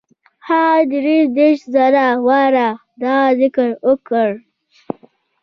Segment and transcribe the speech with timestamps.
[0.47, 2.69] هغه دري دېرش زره واره
[3.01, 4.29] دغه ذکر وکړ.